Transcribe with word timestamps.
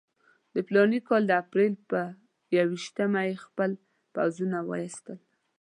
د 0.53 0.55
فلاني 0.67 0.99
کال 1.07 1.23
د 1.27 1.31
اپرېل 1.43 1.73
پر 1.89 2.05
یوویشتمه 2.57 3.21
یې 3.27 3.35
خپل 3.45 3.71
پوځونه 4.15 4.57
وایستل. 4.69 5.17